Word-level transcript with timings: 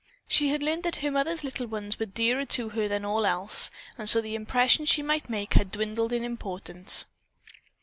She 0.27 0.49
had 0.49 0.63
learned 0.63 0.81
that 0.81 0.95
her 1.05 1.11
mother's 1.11 1.43
little 1.43 1.67
ones 1.67 1.99
were 1.99 2.07
dearer 2.07 2.43
to 2.45 2.69
her 2.69 2.87
than 2.87 3.05
all 3.05 3.23
else, 3.23 3.69
and 3.99 4.09
so 4.09 4.19
the 4.19 4.33
impression 4.33 4.87
she 4.87 5.03
might 5.03 5.29
make 5.29 5.53
had 5.53 5.69
dwindled 5.71 6.11
in 6.11 6.23
importance. 6.23 7.05